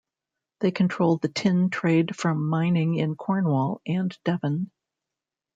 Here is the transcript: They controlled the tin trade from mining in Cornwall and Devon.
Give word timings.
They 0.61 0.71
controlled 0.71 1.21
the 1.21 1.27
tin 1.27 1.69
trade 1.69 2.15
from 2.15 2.49
mining 2.49 2.95
in 2.95 3.13
Cornwall 3.15 3.81
and 3.85 4.17
Devon. 4.23 4.71